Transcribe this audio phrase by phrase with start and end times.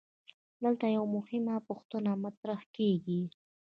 [0.63, 3.21] دلته یوه مهمه پوښتنه مطرح کیږي.